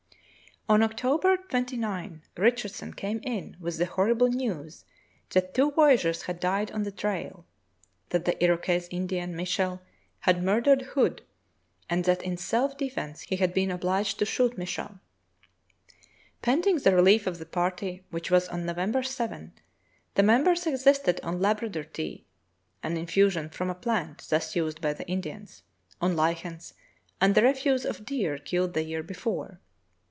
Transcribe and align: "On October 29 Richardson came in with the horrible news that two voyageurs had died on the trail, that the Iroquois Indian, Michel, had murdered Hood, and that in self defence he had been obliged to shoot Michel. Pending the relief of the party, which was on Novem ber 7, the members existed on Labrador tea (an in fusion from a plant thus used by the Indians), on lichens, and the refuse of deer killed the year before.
"On 0.71 0.83
October 0.83 1.35
29 1.35 2.21
Richardson 2.37 2.93
came 2.93 3.19
in 3.23 3.57
with 3.59 3.77
the 3.77 3.87
horrible 3.87 4.29
news 4.29 4.85
that 5.31 5.53
two 5.53 5.69
voyageurs 5.71 6.21
had 6.21 6.39
died 6.39 6.71
on 6.71 6.83
the 6.83 6.93
trail, 6.93 7.45
that 8.09 8.23
the 8.23 8.41
Iroquois 8.41 8.87
Indian, 8.89 9.35
Michel, 9.35 9.81
had 10.21 10.41
murdered 10.41 10.83
Hood, 10.93 11.23
and 11.89 12.05
that 12.05 12.21
in 12.21 12.37
self 12.37 12.77
defence 12.77 13.23
he 13.23 13.35
had 13.35 13.53
been 13.53 13.69
obliged 13.69 14.17
to 14.19 14.25
shoot 14.25 14.57
Michel. 14.57 15.01
Pending 16.41 16.77
the 16.77 16.95
relief 16.95 17.27
of 17.27 17.37
the 17.37 17.45
party, 17.45 18.05
which 18.09 18.31
was 18.31 18.47
on 18.47 18.63
Novem 18.65 18.93
ber 18.93 19.03
7, 19.03 19.51
the 20.15 20.23
members 20.23 20.65
existed 20.65 21.19
on 21.21 21.41
Labrador 21.41 21.83
tea 21.83 22.25
(an 22.81 22.95
in 22.95 23.07
fusion 23.07 23.49
from 23.49 23.69
a 23.69 23.75
plant 23.75 24.19
thus 24.29 24.55
used 24.55 24.79
by 24.79 24.93
the 24.93 25.05
Indians), 25.07 25.63
on 25.99 26.15
lichens, 26.15 26.75
and 27.19 27.35
the 27.35 27.43
refuse 27.43 27.85
of 27.85 28.05
deer 28.05 28.37
killed 28.37 28.73
the 28.73 28.83
year 28.85 29.03
before. 29.03 29.59